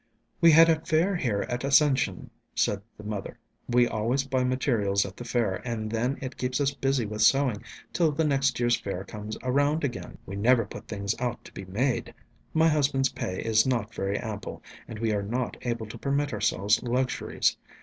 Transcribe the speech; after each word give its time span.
"We 0.41 0.49
had 0.49 0.67
a 0.67 0.81
fair 0.83 1.15
here 1.15 1.45
at 1.47 1.63
Ascension," 1.63 2.31
said 2.55 2.81
the 2.97 3.03
mother; 3.03 3.37
"we 3.69 3.87
always 3.87 4.23
buy 4.23 4.43
materials 4.43 5.05
at 5.05 5.15
the 5.15 5.23
fair, 5.23 5.61
and 5.63 5.91
then 5.91 6.17
it 6.23 6.37
keeps 6.37 6.59
us 6.59 6.73
busy 6.73 7.05
with 7.05 7.21
sewing 7.21 7.63
till 7.93 8.11
the 8.11 8.23
next 8.23 8.59
year's 8.59 8.75
fair 8.79 9.03
comes 9.03 9.37
around 9.43 9.83
again. 9.83 10.17
We 10.25 10.35
never 10.37 10.65
put 10.65 10.87
things 10.87 11.13
out 11.19 11.45
to 11.45 11.51
be 11.53 11.65
made. 11.65 12.15
My 12.51 12.67
husband's 12.69 13.09
pay 13.09 13.41
is 13.43 13.67
not 13.67 13.93
very 13.93 14.17
ample, 14.17 14.63
and 14.87 14.97
we 14.97 15.11
are 15.13 15.21
not 15.21 15.55
able 15.61 15.85
to 15.85 15.99
permit 15.99 16.33
ourselves 16.33 16.81
luxuries. 16.81 17.55